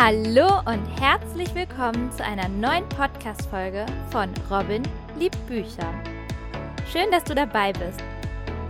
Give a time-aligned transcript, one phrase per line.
[0.00, 4.84] Hallo und herzlich willkommen zu einer neuen Podcast-Folge von Robin
[5.18, 5.92] liebt Bücher.
[6.92, 8.00] Schön, dass du dabei bist.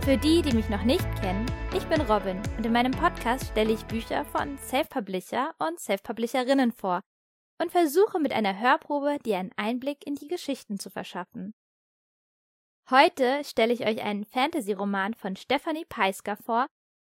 [0.03, 1.45] Für die, die mich noch nicht kennen,
[1.77, 7.01] ich bin Robin und in meinem Podcast stelle ich Bücher von Self-Publisher und Self-Publisherinnen vor
[7.61, 11.53] und versuche mit einer Hörprobe dir einen Einblick in die Geschichten zu verschaffen.
[12.89, 16.65] Heute stelle ich euch einen Fantasy-Roman von Stephanie Peisker vor,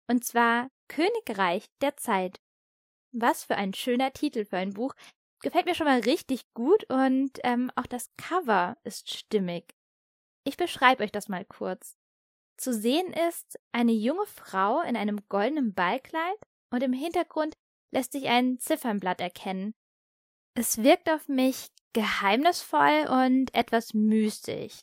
[0.10, 2.40] und zwar Königreich der Zeit
[3.14, 4.94] was für ein schöner Titel für ein Buch.
[5.42, 9.74] Gefällt mir schon mal richtig gut und ähm, auch das Cover ist stimmig.
[10.46, 11.98] Ich beschreibe euch das mal kurz.
[12.58, 16.38] Zu sehen ist eine junge Frau in einem goldenen Ballkleid
[16.72, 17.56] und im Hintergrund
[17.92, 19.74] lässt sich ein Ziffernblatt erkennen.
[20.56, 24.82] Es wirkt auf mich geheimnisvoll und etwas mystisch.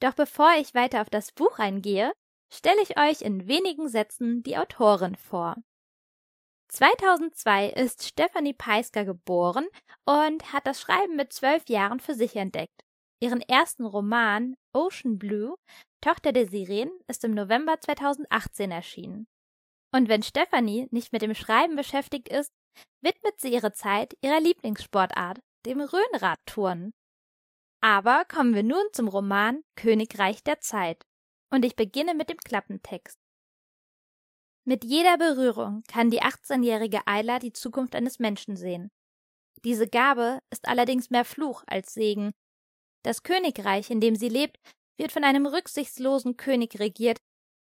[0.00, 2.12] Doch bevor ich weiter auf das Buch eingehe,
[2.52, 5.56] stelle ich euch in wenigen Sätzen die Autorin vor.
[6.68, 9.66] 2002 ist Stephanie Peisker geboren
[10.04, 12.82] und hat das Schreiben mit zwölf Jahren für sich entdeckt.
[13.20, 15.56] Ihren ersten Roman Ocean Blue,
[16.02, 19.26] Tochter der Sirenen, ist im November 2018 erschienen.
[19.94, 22.52] Und wenn Stephanie nicht mit dem Schreiben beschäftigt ist,
[23.00, 26.92] widmet sie ihre Zeit ihrer Lieblingssportart, dem Rhönradtouren.
[27.80, 31.02] Aber kommen wir nun zum Roman Königreich der Zeit.
[31.50, 33.18] Und ich beginne mit dem Klappentext.
[34.68, 38.90] Mit jeder Berührung kann die 18-jährige Ayla die Zukunft eines Menschen sehen.
[39.62, 42.32] Diese Gabe ist allerdings mehr Fluch als Segen.
[43.04, 44.58] Das Königreich, in dem sie lebt,
[44.96, 47.18] wird von einem rücksichtslosen König regiert,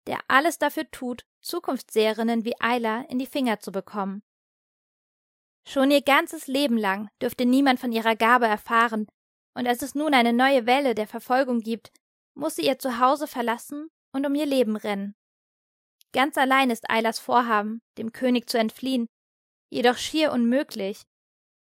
[0.07, 4.23] der alles dafür tut, Zukunftsseherinnen wie Ayla in die Finger zu bekommen.
[5.69, 9.09] Schon ihr ganzes Leben lang dürfte niemand von ihrer Gabe erfahren,
[9.53, 11.93] und als es nun eine neue Welle der Verfolgung gibt,
[12.35, 15.15] muss sie ihr Zuhause verlassen und um ihr Leben rennen.
[16.15, 19.09] Ganz allein ist Eilers Vorhaben, dem König zu entfliehen,
[19.69, 21.03] jedoch schier unmöglich.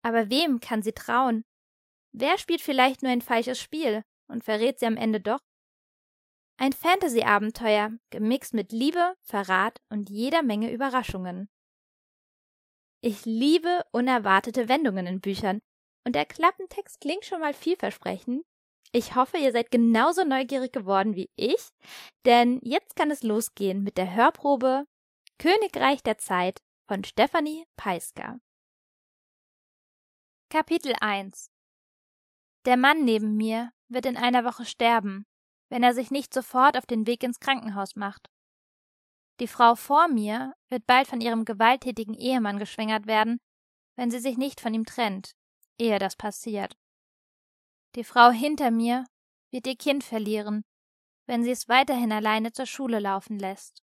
[0.03, 1.45] Aber wem kann sie trauen?
[2.11, 5.40] Wer spielt vielleicht nur ein falsches Spiel und verrät sie am Ende doch?
[6.57, 11.50] Ein Fantasy-Abenteuer, gemixt mit Liebe, Verrat und jeder Menge Überraschungen.
[13.01, 15.62] Ich liebe unerwartete Wendungen in Büchern,
[16.06, 18.45] und der Klappentext klingt schon mal vielversprechend,
[18.94, 21.70] ich hoffe, ihr seid genauso neugierig geworden wie ich,
[22.26, 24.86] denn jetzt kann es losgehen mit der Hörprobe
[25.40, 28.40] Königreich der Zeit von Stephanie Peisker.
[30.50, 31.50] Kapitel 1
[32.66, 35.25] Der Mann neben mir wird in einer Woche sterben,
[35.70, 38.30] wenn er sich nicht sofort auf den Weg ins Krankenhaus macht.
[39.40, 43.40] Die Frau vor mir wird bald von ihrem gewalttätigen Ehemann geschwängert werden,
[43.96, 45.31] wenn sie sich nicht von ihm trennt,
[45.80, 46.78] ehe das passiert.
[47.96, 49.06] Die Frau hinter mir
[49.52, 50.66] wird ihr Kind verlieren,
[51.28, 53.84] wenn sie es weiterhin alleine zur Schule laufen lässt.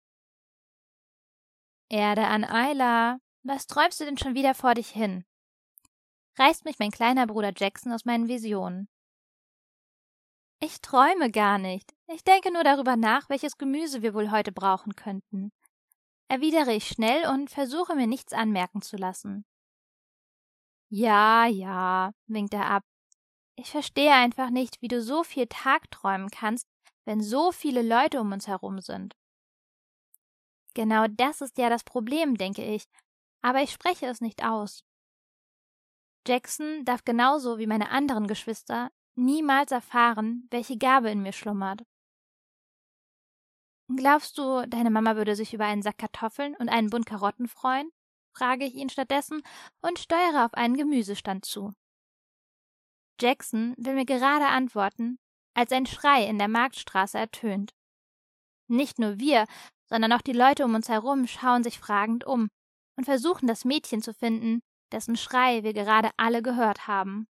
[1.89, 5.25] Erde an Ayla, was träumst du denn schon wieder vor dich hin?
[6.37, 8.89] Reißt mich mein kleiner Bruder Jackson aus meinen Visionen.
[10.59, 11.93] Ich träume gar nicht.
[12.07, 15.51] Ich denke nur darüber nach, welches Gemüse wir wohl heute brauchen könnten.
[16.27, 19.45] Erwidere ich schnell und versuche mir nichts anmerken zu lassen.
[20.89, 22.83] Ja, ja, winkt er ab
[23.55, 26.67] ich verstehe einfach nicht, wie du so viel Tag träumen kannst,
[27.05, 29.15] wenn so viele Leute um uns herum sind.
[30.73, 32.85] Genau das ist ja das Problem, denke ich,
[33.41, 34.83] aber ich spreche es nicht aus.
[36.27, 41.83] Jackson darf genauso wie meine anderen Geschwister niemals erfahren, welche Gabe in mir schlummert.
[43.95, 47.91] Glaubst du, deine Mama würde sich über einen Sack Kartoffeln und einen Bund Karotten freuen?
[48.35, 49.43] frage ich ihn stattdessen
[49.81, 51.71] und steuere auf einen Gemüsestand zu.
[53.19, 55.17] Jackson will mir gerade antworten,
[55.53, 57.73] als ein Schrei in der Marktstraße ertönt.
[58.67, 59.45] Nicht nur wir,
[59.85, 62.49] sondern auch die Leute um uns herum schauen sich fragend um
[62.97, 64.61] und versuchen das Mädchen zu finden,
[64.91, 67.27] dessen Schrei wir gerade alle gehört haben.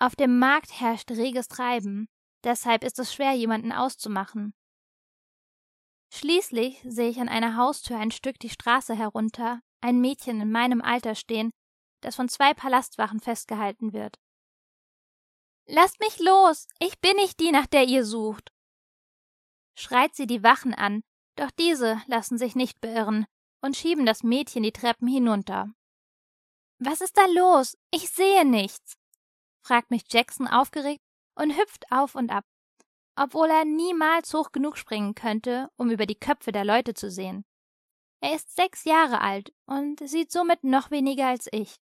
[0.00, 2.08] Auf dem Markt herrscht reges Treiben,
[2.44, 4.54] deshalb ist es schwer, jemanden auszumachen.
[6.12, 10.80] Schließlich sehe ich an einer Haustür ein Stück die Straße herunter ein Mädchen in meinem
[10.80, 11.50] Alter stehen,
[12.00, 14.18] das von zwei Palastwachen festgehalten wird.
[15.70, 18.52] Lasst mich los, ich bin nicht die, nach der ihr sucht.
[19.76, 21.02] Schreit sie die Wachen an,
[21.36, 23.26] doch diese lassen sich nicht beirren
[23.60, 25.70] und schieben das Mädchen die Treppen hinunter.
[26.78, 27.76] Was ist da los?
[27.90, 28.96] Ich sehe nichts,
[29.62, 31.02] fragt mich Jackson aufgeregt
[31.34, 32.46] und hüpft auf und ab,
[33.14, 37.44] obwohl er niemals hoch genug springen könnte, um über die Köpfe der Leute zu sehen.
[38.20, 41.76] Er ist sechs Jahre alt und sieht somit noch weniger als ich.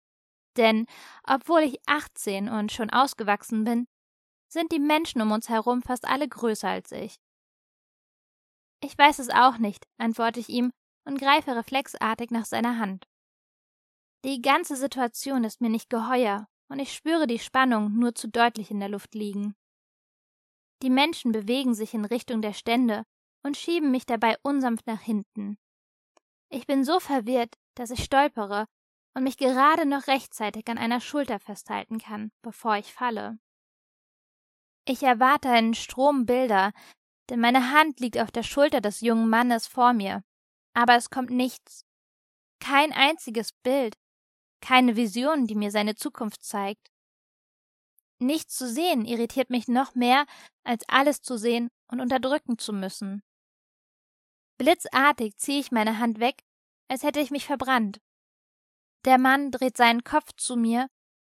[0.57, 0.85] Denn
[1.23, 3.87] obwohl ich 18 und schon ausgewachsen bin,
[4.47, 7.17] sind die Menschen um uns herum fast alle größer als ich.
[8.81, 10.71] Ich weiß es auch nicht, antworte ich ihm
[11.05, 13.07] und greife reflexartig nach seiner Hand.
[14.23, 18.71] Die ganze Situation ist mir nicht geheuer, und ich spüre die Spannung nur zu deutlich
[18.71, 19.55] in der Luft liegen.
[20.81, 23.03] Die Menschen bewegen sich in Richtung der Stände
[23.43, 25.57] und schieben mich dabei unsanft nach hinten.
[26.49, 28.65] Ich bin so verwirrt, dass ich stolpere
[29.15, 33.39] und mich gerade noch rechtzeitig an einer Schulter festhalten kann, bevor ich falle.
[34.87, 36.71] Ich erwarte einen Strom Bilder,
[37.29, 40.23] denn meine Hand liegt auf der Schulter des jungen Mannes vor mir,
[40.73, 41.85] aber es kommt nichts.
[42.59, 43.95] Kein einziges Bild,
[44.61, 46.91] keine Vision, die mir seine Zukunft zeigt.
[48.19, 50.25] Nichts zu sehen irritiert mich noch mehr,
[50.63, 53.23] als alles zu sehen und unterdrücken zu müssen.
[54.57, 56.43] Blitzartig ziehe ich meine Hand weg,
[56.87, 57.99] als hätte ich mich verbrannt.
[59.05, 60.87] Der Mann dreht seinen Kopf zu mir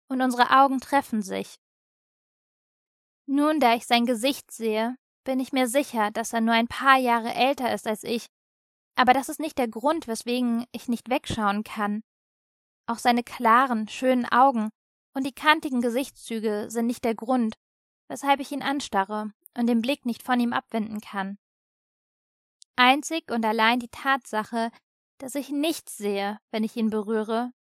[0.09, 1.59] und unsere Augen treffen sich.
[3.27, 6.97] Nun, da ich sein Gesicht sehe, bin ich mir sicher, dass er nur ein paar
[6.97, 8.27] Jahre älter ist als ich,
[8.95, 12.03] aber das ist nicht der Grund, weswegen ich nicht wegschauen kann.
[12.87, 14.69] Auch seine klaren, schönen Augen
[15.13, 17.55] und die kantigen Gesichtszüge sind nicht der Grund,
[18.07, 21.37] weshalb ich ihn anstarre und den Blick nicht von ihm abwenden kann.
[22.75, 24.71] Einzig und allein die Tatsache,
[25.17, 27.51] dass ich nichts sehe, wenn ich ihn berühre,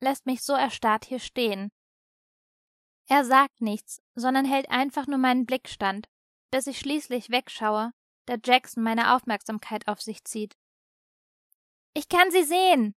[0.00, 1.70] lässt mich so erstarrt hier stehen.
[3.08, 6.06] Er sagt nichts, sondern hält einfach nur meinen Blick stand,
[6.50, 7.92] bis ich schließlich wegschaue,
[8.26, 10.54] da Jackson meine Aufmerksamkeit auf sich zieht.
[11.94, 12.94] Ich kann sie sehen,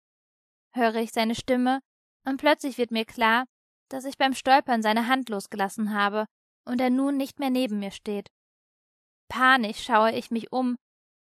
[0.73, 1.79] höre ich seine Stimme,
[2.25, 3.45] und plötzlich wird mir klar,
[3.89, 6.25] dass ich beim Stolpern seine Hand losgelassen habe
[6.65, 8.29] und er nun nicht mehr neben mir steht.
[9.29, 10.75] Panisch schaue ich mich um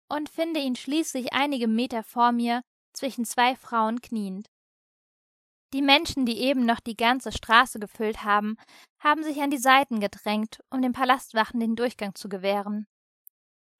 [0.09, 2.61] und finde ihn schließlich einige Meter vor mir
[2.93, 4.47] zwischen zwei Frauen kniend.
[5.73, 8.57] Die Menschen, die eben noch die ganze Straße gefüllt haben,
[8.99, 12.87] haben sich an die Seiten gedrängt, um den Palastwachen den Durchgang zu gewähren.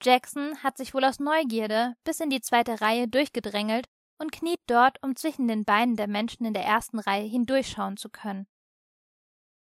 [0.01, 3.88] Jackson hat sich wohl aus Neugierde bis in die zweite Reihe durchgedrängelt
[4.19, 8.10] und kniet dort, um zwischen den Beinen der Menschen in der ersten Reihe hindurchschauen zu
[8.10, 8.48] können.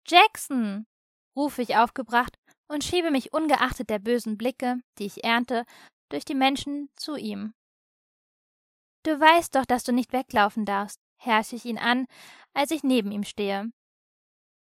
[0.07, 0.87] Jackson!
[1.37, 2.37] rufe ich aufgebracht
[2.69, 5.65] und schiebe mich ungeachtet der bösen Blicke, die ich ernte,
[6.09, 7.55] durch die Menschen zu ihm.
[9.05, 12.07] Du weißt doch, dass du nicht weglaufen darfst, herrsche ich ihn an,
[12.55, 13.71] als ich neben ihm stehe.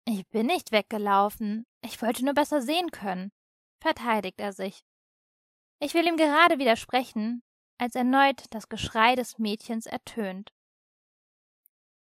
[0.08, 3.32] Ich bin nicht weggelaufen, ich wollte nur besser sehen können,
[3.82, 4.84] verteidigt er sich.
[5.80, 7.44] Ich will ihm gerade widersprechen,
[7.78, 10.54] als erneut das Geschrei des Mädchens ertönt.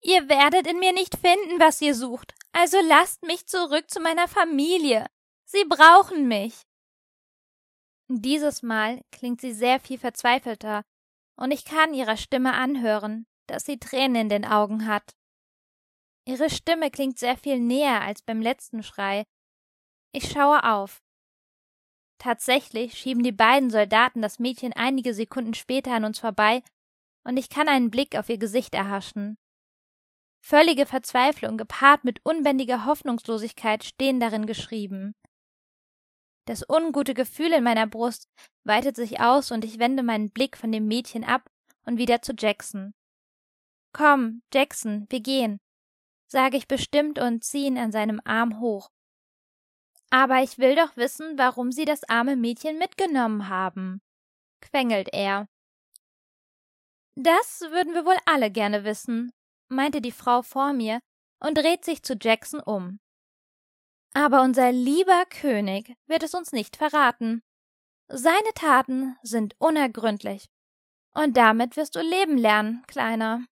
[0.04, 4.28] Ihr werdet in mir nicht finden, was ihr sucht, also lasst mich zurück zu meiner
[4.28, 5.06] Familie.
[5.46, 6.64] Sie brauchen mich.
[8.08, 10.84] Dieses Mal klingt sie sehr viel verzweifelter,
[11.36, 15.14] und ich kann ihrer Stimme anhören, dass sie Tränen in den Augen hat.
[16.26, 19.26] Ihre Stimme klingt sehr viel näher als beim letzten Schrei.
[20.14, 21.04] Ich schaue auf.
[22.18, 26.64] Tatsächlich schieben die beiden Soldaten das Mädchen einige Sekunden später an uns vorbei,
[27.24, 29.38] und ich kann einen Blick auf ihr Gesicht erhaschen.
[30.44, 35.14] Völlige Verzweiflung gepaart mit unbändiger Hoffnungslosigkeit stehen darin geschrieben.
[36.46, 38.30] Das ungute Gefühl in meiner Brust
[38.64, 41.50] weitet sich aus und ich wende meinen Blick von dem Mädchen ab
[41.86, 42.94] und wieder zu Jackson.
[43.94, 45.60] Komm, Jackson, wir gehen,
[46.28, 48.90] sage ich bestimmt und ziehe ihn an seinem Arm hoch.
[50.10, 54.02] Aber ich will doch wissen, warum Sie das arme Mädchen mitgenommen haben,
[54.62, 55.48] quengelt er.
[57.16, 59.32] Das würden wir wohl alle gerne wissen,
[59.70, 61.00] meinte die Frau vor mir
[61.40, 63.00] und dreht sich zu Jackson um.
[64.14, 67.42] Aber unser lieber König wird es uns nicht verraten.
[68.10, 70.48] Seine Taten sind unergründlich.
[71.14, 73.46] Und damit wirst du leben lernen, Kleiner.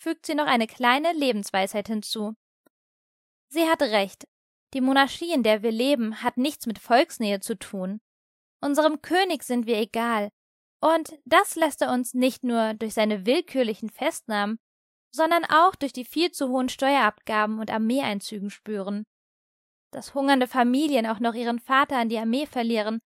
[0.00, 2.34] Fügt sie noch eine kleine Lebensweisheit hinzu.
[3.48, 4.26] Sie hat recht,
[4.72, 8.00] die Monarchie, in der wir leben, hat nichts mit Volksnähe zu tun.
[8.62, 10.30] Unserem König sind wir egal,
[10.80, 14.58] und das lässt er uns nicht nur durch seine willkürlichen Festnahmen,
[15.14, 19.04] sondern auch durch die viel zu hohen Steuerabgaben und Armeeeinzügen spüren.
[19.92, 23.00] Dass hungernde Familien auch noch ihren Vater an die Armee verlieren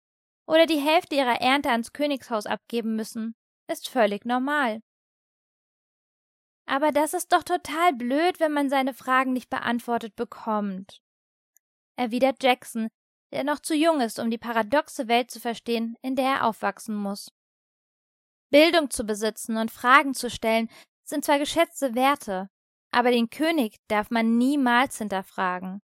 [0.46, 3.34] oder die Hälfte ihrer Ernte ans Königshaus abgeben müssen,
[3.68, 4.80] ist völlig normal.
[6.66, 11.04] Aber das ist doch total blöd, wenn man seine Fragen nicht beantwortet bekommt
[11.96, 12.88] erwidert Jackson,
[13.32, 16.94] der noch zu jung ist, um die paradoxe Welt zu verstehen, in der er aufwachsen
[16.94, 17.30] muss.
[18.50, 20.68] Bildung zu besitzen und Fragen zu stellen
[21.04, 22.48] sind zwar geschätzte Werte,
[22.92, 25.82] aber den König darf man niemals hinterfragen.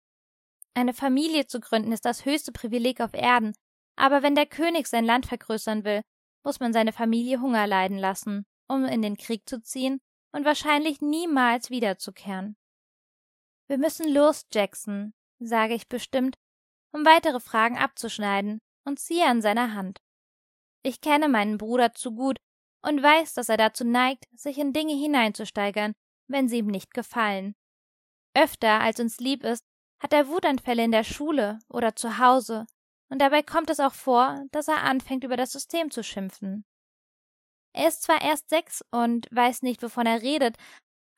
[0.74, 3.54] Eine Familie zu gründen ist das höchste Privileg auf Erden,
[3.96, 6.02] aber wenn der König sein Land vergrößern will,
[6.44, 10.00] muss man seine Familie Hunger leiden lassen, um in den Krieg zu ziehen
[10.36, 12.56] und wahrscheinlich niemals wiederzukehren.
[13.68, 16.36] Wir müssen los, Jackson, sage ich bestimmt,
[16.92, 19.98] um weitere Fragen abzuschneiden, und ziehe an seiner Hand.
[20.82, 22.36] Ich kenne meinen Bruder zu gut
[22.82, 25.94] und weiß, dass er dazu neigt, sich in Dinge hineinzusteigern,
[26.28, 27.54] wenn sie ihm nicht gefallen.
[28.34, 29.64] Öfter als uns lieb ist,
[30.00, 32.66] hat er Wutanfälle in der Schule oder zu Hause,
[33.08, 36.66] und dabei kommt es auch vor, dass er anfängt, über das System zu schimpfen.
[37.76, 40.56] Er ist zwar erst sechs und weiß nicht, wovon er redet,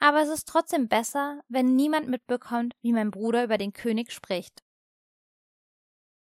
[0.00, 4.64] aber es ist trotzdem besser, wenn niemand mitbekommt, wie mein Bruder über den König spricht.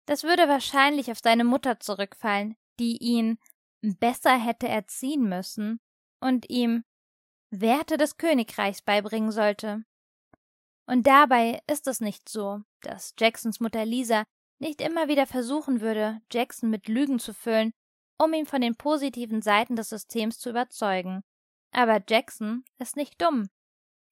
[0.07, 3.39] Das würde wahrscheinlich auf seine Mutter zurückfallen, die ihn
[3.81, 5.81] besser hätte erziehen müssen
[6.21, 6.85] und ihm
[7.51, 9.85] Werte des Königreichs beibringen sollte.
[10.87, 14.25] Und dabei ist es nicht so, dass Jacksons Mutter Lisa
[14.59, 17.73] nicht immer wieder versuchen würde, Jackson mit Lügen zu füllen,
[18.21, 21.23] um ihn von den positiven Seiten des Systems zu überzeugen.
[21.73, 23.49] Aber Jackson ist nicht dumm.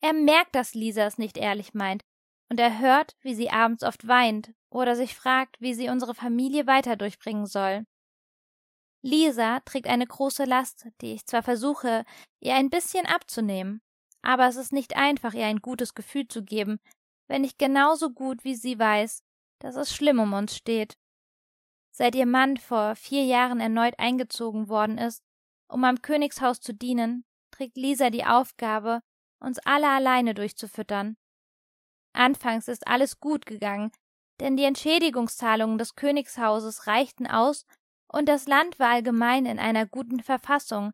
[0.01, 2.03] Er merkt, dass Lisa es nicht ehrlich meint,
[2.51, 6.67] und er hört, wie sie abends oft weint oder sich fragt, wie sie unsere Familie
[6.67, 7.85] weiter durchbringen soll.
[9.03, 12.05] Lisa trägt eine große Last, die ich zwar versuche,
[12.41, 13.81] ihr ein bisschen abzunehmen,
[14.23, 16.79] aber es ist nicht einfach, ihr ein gutes Gefühl zu geben,
[17.29, 19.23] wenn ich genauso gut wie sie weiß,
[19.61, 20.95] dass es schlimm um uns steht.
[21.99, 25.25] Seit ihr Mann vor vier Jahren erneut eingezogen worden ist,
[25.67, 29.01] um am Königshaus zu dienen, trägt Lisa die Aufgabe,
[29.41, 31.17] uns alle alleine durchzufüttern.
[32.13, 33.91] Anfangs ist alles gut gegangen,
[34.39, 37.67] denn die Entschädigungszahlungen des Königshauses reichten aus
[38.07, 40.93] und das Land war allgemein in einer guten Verfassung,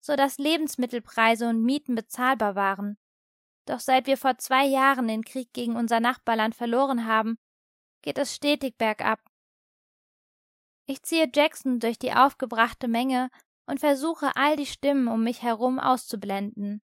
[0.00, 2.98] so dass Lebensmittelpreise und Mieten bezahlbar waren.
[3.66, 7.38] Doch seit wir vor zwei Jahren den Krieg gegen unser Nachbarland verloren haben,
[8.02, 9.29] geht es stetig bergab.
[10.90, 13.30] Ich ziehe Jackson durch die aufgebrachte Menge
[13.64, 16.82] und versuche all die Stimmen um mich herum auszublenden.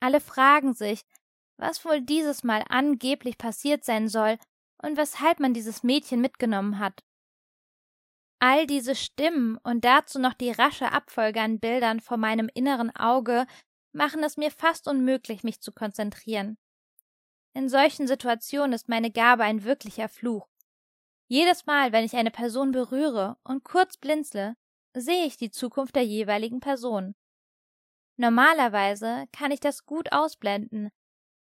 [0.00, 1.02] Alle fragen sich,
[1.58, 4.38] was wohl dieses Mal angeblich passiert sein soll
[4.82, 7.04] und weshalb man dieses Mädchen mitgenommen hat.
[8.38, 13.46] All diese Stimmen und dazu noch die rasche Abfolge an Bildern vor meinem inneren Auge
[13.92, 16.56] machen es mir fast unmöglich, mich zu konzentrieren.
[17.52, 20.48] In solchen Situationen ist meine Gabe ein wirklicher Fluch.
[21.32, 24.56] Jedes Mal, wenn ich eine Person berühre und kurz blinzle,
[24.94, 27.14] sehe ich die Zukunft der jeweiligen Person.
[28.16, 30.90] Normalerweise kann ich das gut ausblenden,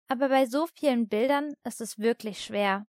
[0.09, 2.87] aber bei so vielen Bildern ist es wirklich schwer.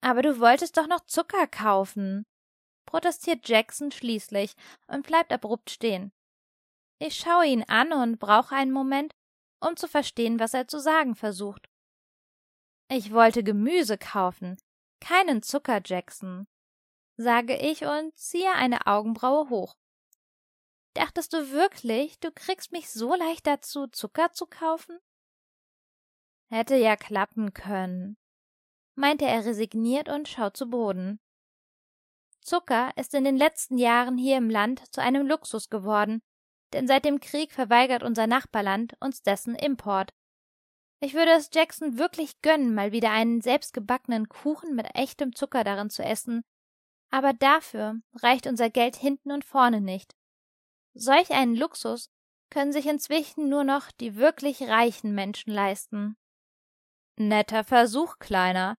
[0.00, 2.24] Aber du wolltest doch noch Zucker kaufen,
[2.86, 4.54] protestiert Jackson schließlich
[4.86, 6.12] und bleibt abrupt stehen.
[6.98, 9.14] Ich schaue ihn an und brauche einen Moment,
[9.60, 11.68] um zu verstehen, was er zu sagen versucht.
[12.90, 14.56] Ich wollte Gemüse kaufen,
[15.00, 16.46] keinen Zucker, Jackson,
[17.16, 19.76] sage ich und ziehe eine Augenbraue hoch.
[20.94, 24.98] Dachtest du wirklich, du kriegst mich so leicht dazu, Zucker zu kaufen?
[26.50, 28.16] Hätte ja klappen können,
[28.96, 31.20] meinte er resigniert und schaut zu Boden.
[32.40, 36.22] Zucker ist in den letzten Jahren hier im Land zu einem Luxus geworden,
[36.72, 40.12] denn seit dem Krieg verweigert unser Nachbarland uns dessen Import.
[41.02, 45.88] Ich würde es Jackson wirklich gönnen, mal wieder einen selbstgebackenen Kuchen mit echtem Zucker darin
[45.88, 46.42] zu essen,
[47.10, 50.14] aber dafür reicht unser Geld hinten und vorne nicht.
[50.94, 52.10] Solch einen Luxus
[52.50, 56.16] können sich inzwischen nur noch die wirklich reichen Menschen leisten.
[57.16, 58.76] Netter Versuch, Kleiner,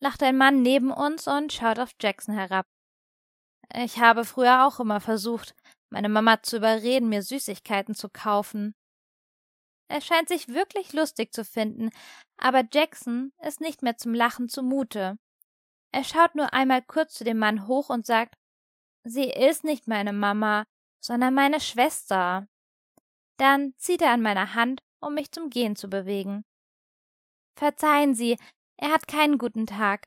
[0.00, 2.66] lacht ein Mann neben uns und schaut auf Jackson herab.
[3.74, 5.54] Ich habe früher auch immer versucht,
[5.90, 8.74] meine Mama zu überreden, mir Süßigkeiten zu kaufen.
[9.90, 11.90] Er scheint sich wirklich lustig zu finden,
[12.36, 15.18] aber Jackson ist nicht mehr zum Lachen zumute.
[15.90, 18.36] Er schaut nur einmal kurz zu dem Mann hoch und sagt
[19.02, 20.64] Sie ist nicht meine Mama,
[21.00, 22.46] sondern meine Schwester.
[23.36, 26.44] Dann zieht er an meiner Hand, um mich zum Gehen zu bewegen.
[27.56, 28.36] Verzeihen Sie,
[28.76, 30.06] er hat keinen guten Tag.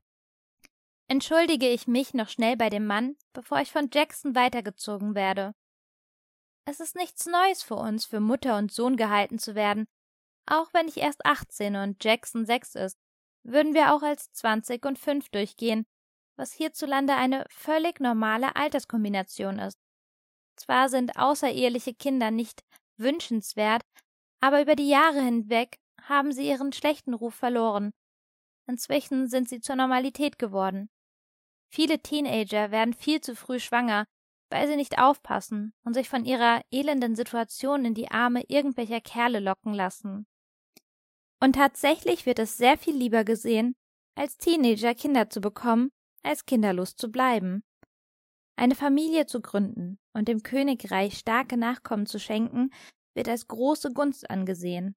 [1.10, 5.54] Entschuldige ich mich noch schnell bei dem Mann, bevor ich von Jackson weitergezogen werde.
[6.66, 9.86] Es ist nichts Neues für uns, für Mutter und Sohn gehalten zu werden.
[10.46, 12.98] Auch wenn ich erst 18 und Jackson 6 ist,
[13.44, 15.86] würden wir auch als 20 und 5 durchgehen,
[16.38, 19.78] was hierzulande eine völlig normale Alterskombination ist.
[20.56, 22.64] Zwar sind außereheliche Kinder nicht
[22.98, 23.84] wünschenswert,
[24.40, 27.92] aber über die Jahre hinweg haben sie ihren schlechten Ruf verloren.
[28.68, 30.90] Inzwischen sind sie zur Normalität geworden.
[31.70, 34.06] Viele Teenager werden viel zu früh schwanger,
[34.54, 39.40] weil sie nicht aufpassen und sich von ihrer elenden Situation in die Arme irgendwelcher Kerle
[39.40, 40.28] locken lassen.
[41.42, 43.74] Und tatsächlich wird es sehr viel lieber gesehen,
[44.16, 45.90] als Teenager Kinder zu bekommen,
[46.22, 47.64] als kinderlos zu bleiben.
[48.56, 52.70] Eine Familie zu gründen und dem Königreich starke Nachkommen zu schenken,
[53.16, 54.96] wird als große Gunst angesehen.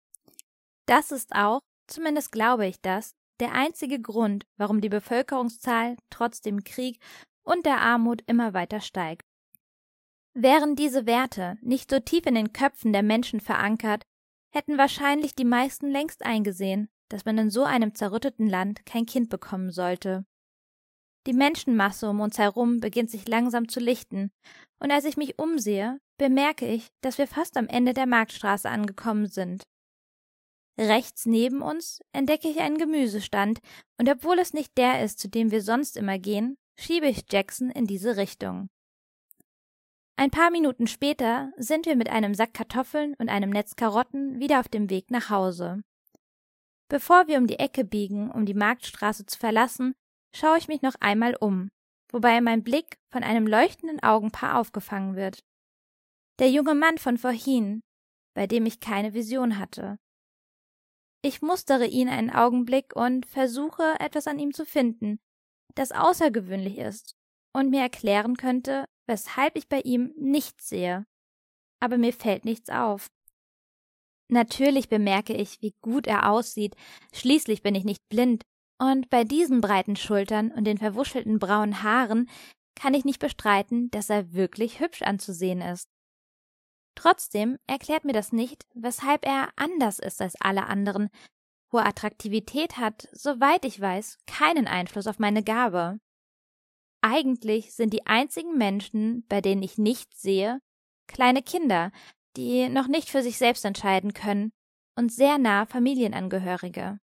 [0.84, 6.62] Das ist auch, zumindest glaube ich das, der einzige Grund, warum die Bevölkerungszahl trotz dem
[6.62, 7.00] Krieg
[7.42, 9.26] und der Armut immer weiter steigt.
[10.38, 14.02] Wären diese Werte nicht so tief in den Köpfen der Menschen verankert,
[14.52, 19.30] hätten wahrscheinlich die meisten längst eingesehen, dass man in so einem zerrütteten Land kein Kind
[19.30, 20.26] bekommen sollte.
[21.26, 24.30] Die Menschenmasse um uns herum beginnt sich langsam zu lichten,
[24.78, 29.28] und als ich mich umsehe, bemerke ich, dass wir fast am Ende der Marktstraße angekommen
[29.28, 29.62] sind.
[30.78, 33.60] Rechts neben uns entdecke ich einen Gemüsestand,
[33.98, 37.70] und obwohl es nicht der ist, zu dem wir sonst immer gehen, schiebe ich Jackson
[37.70, 38.68] in diese Richtung.
[40.18, 44.60] Ein paar Minuten später sind wir mit einem Sack Kartoffeln und einem Netz Karotten wieder
[44.60, 45.82] auf dem Weg nach Hause.
[46.88, 49.94] Bevor wir um die Ecke biegen, um die Marktstraße zu verlassen,
[50.34, 51.68] schaue ich mich noch einmal um,
[52.10, 55.40] wobei mein Blick von einem leuchtenden Augenpaar aufgefangen wird.
[56.38, 57.82] Der junge Mann von vorhin,
[58.34, 59.98] bei dem ich keine Vision hatte.
[61.22, 65.18] Ich mustere ihn einen Augenblick und versuche, etwas an ihm zu finden,
[65.74, 67.16] das außergewöhnlich ist
[67.52, 71.06] und mir erklären könnte, weshalb ich bei ihm nichts sehe.
[71.80, 73.08] Aber mir fällt nichts auf.
[74.28, 76.74] Natürlich bemerke ich, wie gut er aussieht,
[77.12, 78.42] schließlich bin ich nicht blind,
[78.78, 82.28] und bei diesen breiten Schultern und den verwuschelten braunen Haaren
[82.74, 85.88] kann ich nicht bestreiten, dass er wirklich hübsch anzusehen ist.
[86.94, 91.08] Trotzdem erklärt mir das nicht, weshalb er anders ist als alle anderen.
[91.72, 95.98] Hohe Attraktivität hat, soweit ich weiß, keinen Einfluss auf meine Gabe.
[97.00, 100.60] Eigentlich sind die einzigen Menschen, bei denen ich nichts sehe,
[101.06, 101.92] kleine Kinder,
[102.36, 104.52] die noch nicht für sich selbst entscheiden können,
[104.98, 106.98] und sehr nah Familienangehörige.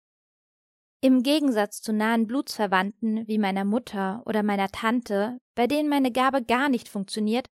[1.01, 6.43] Im Gegensatz zu nahen Blutsverwandten wie meiner Mutter oder meiner Tante, bei denen meine Gabe
[6.43, 7.47] gar nicht funktioniert,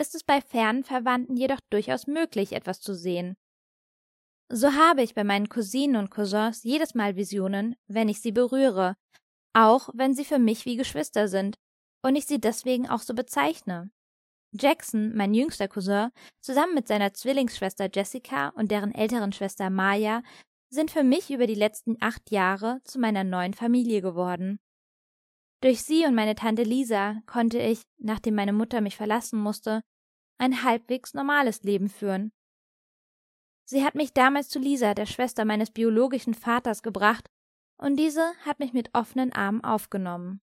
[0.00, 3.36] ist es bei fernen Verwandten jedoch durchaus möglich, etwas zu sehen.
[4.48, 8.96] So habe ich bei meinen Cousinen und Cousins jedes Mal Visionen, wenn ich sie berühre,
[9.54, 11.56] auch wenn sie für mich wie Geschwister sind
[12.04, 13.90] und ich sie deswegen auch so bezeichne.
[14.52, 20.22] Jackson, mein jüngster Cousin, zusammen mit seiner Zwillingsschwester Jessica und deren älteren Schwester Maya,
[20.68, 24.60] sind für mich über die letzten acht Jahre zu meiner neuen Familie geworden.
[25.62, 29.82] Durch sie und meine Tante Lisa konnte ich, nachdem meine Mutter mich verlassen musste,
[30.36, 32.32] ein halbwegs normales Leben führen.
[33.64, 37.30] Sie hat mich damals zu Lisa, der Schwester meines biologischen Vaters, gebracht,
[37.78, 40.43] und diese hat mich mit offenen Armen aufgenommen.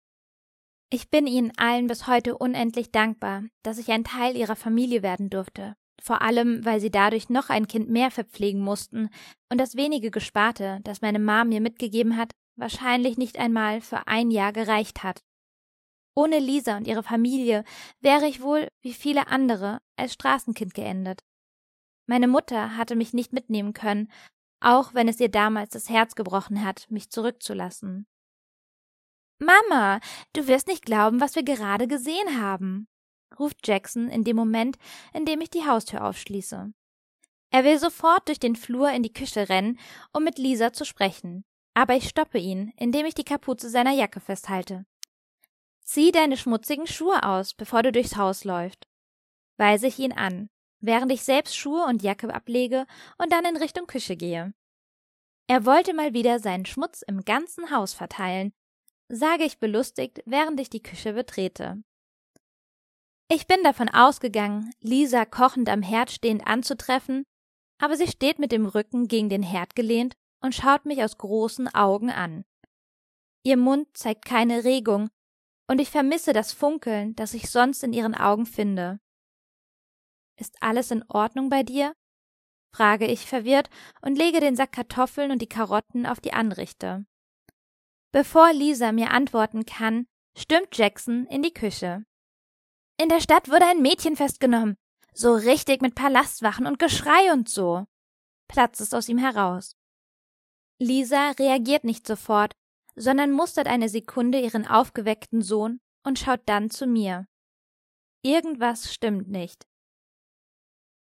[0.94, 5.28] Ich bin ihnen allen bis heute unendlich dankbar, dass ich ein Teil ihrer Familie werden
[5.28, 9.10] durfte, vor allem weil sie dadurch noch ein Kind mehr verpflegen mussten
[9.50, 14.30] und das wenige Gesparte, das meine Mom mir mitgegeben hat, wahrscheinlich nicht einmal für ein
[14.30, 15.24] Jahr gereicht hat.
[16.14, 17.64] Ohne Lisa und ihre Familie
[17.98, 21.24] wäre ich wohl, wie viele andere, als Straßenkind geendet.
[22.06, 24.12] Meine Mutter hatte mich nicht mitnehmen können,
[24.60, 28.06] auch wenn es ihr damals das Herz gebrochen hat, mich zurückzulassen.
[29.38, 30.00] Mama,
[30.32, 32.88] du wirst nicht glauben, was wir gerade gesehen haben,
[33.38, 34.76] ruft Jackson in dem Moment,
[35.12, 36.72] in dem ich die Haustür aufschließe.
[37.50, 39.78] Er will sofort durch den Flur in die Küche rennen,
[40.12, 41.44] um mit Lisa zu sprechen,
[41.74, 44.86] aber ich stoppe ihn, indem ich die Kapuze seiner Jacke festhalte.
[45.82, 48.86] Zieh deine schmutzigen Schuhe aus, bevor du durchs Haus läufst,
[49.56, 50.48] weise ich ihn an,
[50.80, 52.86] während ich selbst Schuhe und Jacke ablege
[53.18, 54.54] und dann in Richtung Küche gehe.
[55.46, 58.54] Er wollte mal wieder seinen Schmutz im ganzen Haus verteilen,
[59.08, 61.82] sage ich belustigt, während ich die Küche betrete.
[63.28, 67.24] Ich bin davon ausgegangen, Lisa kochend am Herd stehend anzutreffen,
[67.78, 71.74] aber sie steht mit dem Rücken gegen den Herd gelehnt und schaut mich aus großen
[71.74, 72.44] Augen an.
[73.44, 75.08] Ihr Mund zeigt keine Regung,
[75.66, 79.00] und ich vermisse das Funkeln, das ich sonst in ihren Augen finde.
[80.38, 81.94] Ist alles in Ordnung bei dir?
[82.74, 83.70] frage ich verwirrt
[84.02, 87.06] und lege den Sack Kartoffeln und die Karotten auf die Anrichte.
[88.14, 90.06] Bevor Lisa mir antworten kann,
[90.38, 92.04] stürmt Jackson in die Küche.
[92.96, 94.76] In der Stadt wurde ein Mädchen festgenommen.
[95.12, 97.86] So richtig mit Palastwachen und Geschrei und so.
[98.46, 99.74] Platzt es aus ihm heraus.
[100.78, 102.54] Lisa reagiert nicht sofort,
[102.94, 107.26] sondern mustert eine Sekunde ihren aufgeweckten Sohn und schaut dann zu mir.
[108.22, 109.66] Irgendwas stimmt nicht.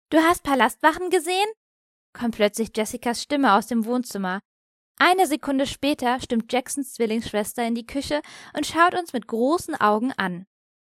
[0.09, 1.47] Du hast Palastwachen gesehen?
[2.11, 4.41] kommt plötzlich Jessicas Stimme aus dem Wohnzimmer,
[4.99, 8.21] eine Sekunde später stimmt Jacksons Zwillingsschwester in die Küche
[8.55, 10.45] und schaut uns mit großen Augen an.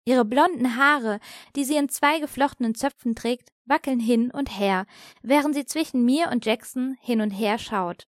[0.06, 1.20] Ihre blonden Haare,
[1.56, 4.86] die sie in zwei geflochtenen Zöpfen trägt, wackeln hin und her,
[5.22, 8.06] während sie zwischen mir und Jackson hin und her schaut.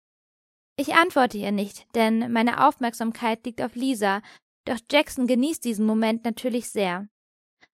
[0.78, 4.22] Ich antworte ihr nicht, denn meine Aufmerksamkeit liegt auf Lisa,
[4.66, 7.08] doch Jackson genießt diesen Moment natürlich sehr.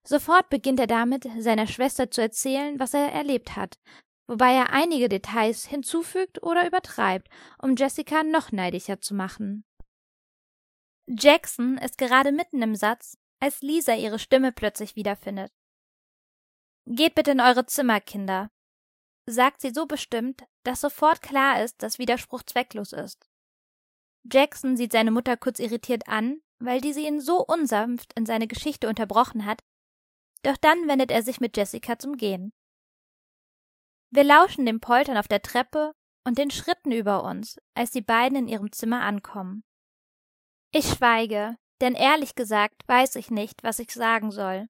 [0.07, 3.75] Sofort beginnt er damit, seiner Schwester zu erzählen, was er erlebt hat,
[4.27, 7.29] wobei er einige Details hinzufügt oder übertreibt,
[7.61, 9.65] um Jessica noch neidischer zu machen.
[11.07, 15.51] Jackson ist gerade mitten im Satz, als Lisa ihre Stimme plötzlich wiederfindet.
[16.87, 18.51] Geht bitte in eure Zimmer, Kinder.
[19.27, 23.27] sagt sie so bestimmt, dass sofort klar ist, dass Widerspruch zwecklos ist.
[24.31, 28.87] Jackson sieht seine Mutter kurz irritiert an, weil diese ihn so unsanft in seine Geschichte
[28.87, 29.63] unterbrochen hat,
[30.43, 32.53] doch dann wendet er sich mit Jessica zum Gehen.
[34.15, 35.91] Wir lauschen dem Poltern auf der Treppe
[36.25, 39.65] und den Schritten über uns, als die beiden in ihrem Zimmer ankommen.
[40.71, 44.69] Ich schweige, denn ehrlich gesagt weiß ich nicht, was ich sagen soll.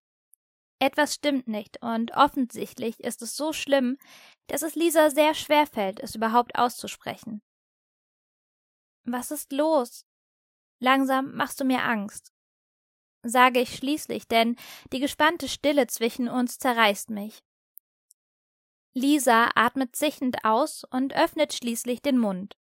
[0.79, 3.99] Etwas stimmt nicht, und offensichtlich ist es so schlimm,
[4.47, 7.43] dass es Lisa sehr schwer fällt, es überhaupt auszusprechen.
[9.03, 10.07] Was ist los?
[10.79, 12.33] Langsam machst du mir Angst.
[13.21, 14.55] Sage ich schließlich, denn
[14.91, 17.43] die gespannte Stille zwischen uns zerreißt mich.
[18.97, 22.57] Lisa atmet zichend aus und öffnet schließlich den Mund.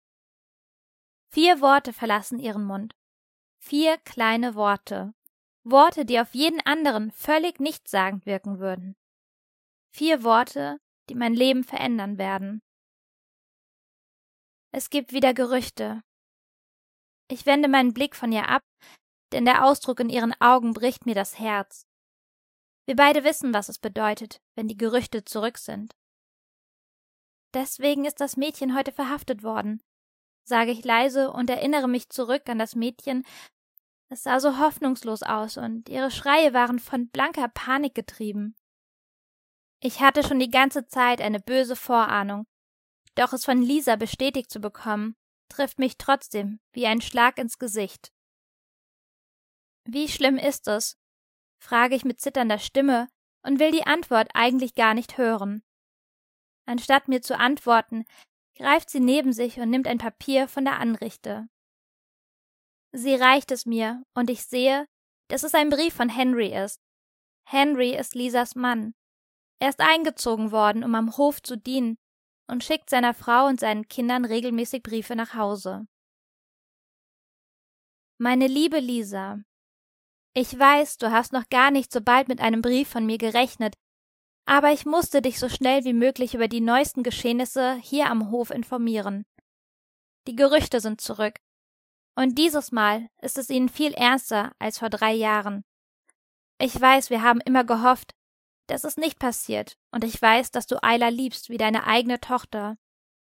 [1.30, 2.96] Vier Worte verlassen ihren Mund.
[3.60, 5.14] Vier kleine Worte.
[5.66, 8.96] Worte, die auf jeden anderen völlig nichtssagend wirken würden.
[9.94, 12.62] Vier Worte, die mein Leben verändern werden.
[14.72, 16.02] Es gibt wieder Gerüchte.
[17.30, 18.64] Ich wende meinen Blick von ihr ab,
[19.34, 21.86] denn der Ausdruck in ihren Augen bricht mir das Herz.
[22.86, 25.94] Wir beide wissen, was es bedeutet, wenn die Gerüchte zurück sind.
[27.54, 29.82] Deswegen ist das Mädchen heute verhaftet worden,
[30.44, 33.26] sage ich leise und erinnere mich zurück an das Mädchen,
[34.10, 38.56] es sah so hoffnungslos aus und ihre Schreie waren von blanker Panik getrieben.
[39.80, 42.46] Ich hatte schon die ganze Zeit eine böse Vorahnung,
[43.16, 45.16] doch es von Lisa bestätigt zu bekommen,
[45.50, 48.12] trifft mich trotzdem wie ein Schlag ins Gesicht.
[49.86, 50.98] Wie schlimm ist es?
[51.60, 53.08] frage ich mit zitternder Stimme
[53.44, 55.64] und will die Antwort eigentlich gar nicht hören.
[56.72, 58.06] Anstatt mir zu antworten,
[58.56, 61.50] greift sie neben sich und nimmt ein Papier von der Anrichte.
[62.94, 64.86] Sie reicht es mir, und ich sehe,
[65.28, 66.80] dass es ein Brief von Henry ist.
[67.46, 68.94] Henry ist Lisas Mann.
[69.60, 71.98] Er ist eingezogen worden, um am Hof zu dienen,
[72.48, 75.88] und schickt seiner Frau und seinen Kindern regelmäßig Briefe nach Hause.
[78.18, 79.44] Meine liebe Lisa,
[80.34, 83.76] ich weiß, du hast noch gar nicht so bald mit einem Brief von mir gerechnet,
[84.46, 88.50] aber ich musste dich so schnell wie möglich über die neuesten Geschehnisse hier am Hof
[88.50, 89.26] informieren.
[90.28, 91.40] Die Gerüchte sind zurück,
[92.16, 95.64] und dieses Mal ist es ihnen viel ernster als vor drei Jahren.
[96.60, 98.12] Ich weiß, wir haben immer gehofft,
[98.68, 102.78] dass es nicht passiert, und ich weiß, dass du Ayla liebst wie deine eigene Tochter.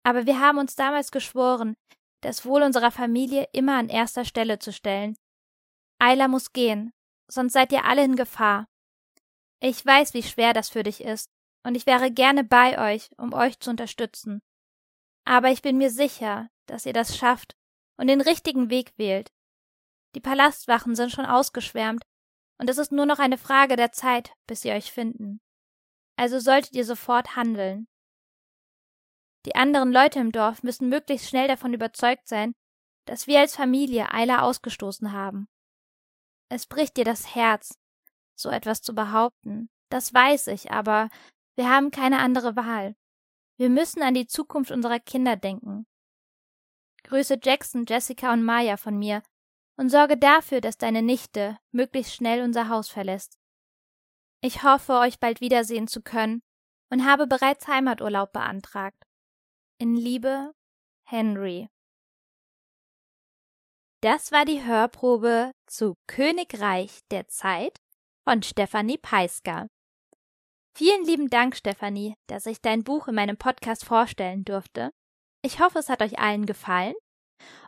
[0.03, 1.75] Aber wir haben uns damals geschworen,
[2.21, 5.17] das Wohl unserer Familie immer an erster Stelle zu stellen.
[5.99, 6.93] Ayla muss gehen,
[7.27, 8.67] sonst seid ihr alle in Gefahr.
[9.59, 11.31] Ich weiß, wie schwer das für dich ist,
[11.63, 14.41] und ich wäre gerne bei euch, um euch zu unterstützen.
[15.25, 17.57] Aber ich bin mir sicher, dass ihr das schafft
[17.97, 19.31] und den richtigen Weg wählt.
[20.15, 22.03] Die Palastwachen sind schon ausgeschwärmt,
[22.59, 25.41] und es ist nur noch eine Frage der Zeit, bis sie euch finden.
[26.15, 27.87] Also solltet ihr sofort handeln.
[29.45, 32.53] Die anderen Leute im Dorf müssen möglichst schnell davon überzeugt sein,
[33.05, 35.47] dass wir als Familie Eila ausgestoßen haben.
[36.49, 37.77] Es bricht dir das Herz,
[38.39, 41.10] so etwas zu behaupten, das weiß ich, aber
[41.56, 42.95] wir haben keine andere Wahl.
[43.58, 45.88] Wir müssen an die Zukunft unserer Kinder denken.
[47.04, 49.23] Grüße Jackson, Jessica und Maya von mir
[49.78, 53.39] und sorge dafür, dass deine Nichte möglichst schnell unser Haus verlässt.
[54.41, 56.41] Ich hoffe, euch bald wiedersehen zu können
[56.91, 59.04] und habe bereits Heimaturlaub beantragt.
[59.80, 60.54] In Liebe,
[61.06, 61.69] Henry.
[64.02, 67.80] Das war die Hörprobe zu Königreich der Zeit
[68.27, 69.67] von Stefanie Peisker.
[70.77, 74.91] Vielen lieben Dank, Stefanie, dass ich dein Buch in meinem Podcast vorstellen durfte.
[75.45, 76.95] Ich hoffe, es hat euch allen gefallen.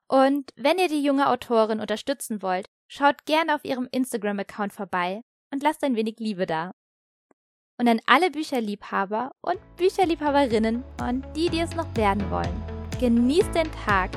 [0.10, 5.22] Und wenn ihr die junge Autorin unterstützen wollt, schaut gerne auf ihrem Instagram-Account vorbei
[5.54, 6.74] und lasst ein wenig Liebe da.
[7.80, 12.64] Und an alle Bücherliebhaber und Bücherliebhaberinnen und die, die es noch werden wollen,
[13.00, 14.12] genießt den Tag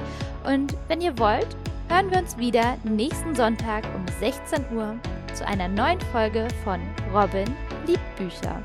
[0.45, 1.57] und wenn ihr wollt,
[1.89, 4.99] hören wir uns wieder nächsten Sonntag um 16 Uhr
[5.35, 6.81] zu einer neuen Folge von
[7.13, 8.63] Robin liebt Bücher.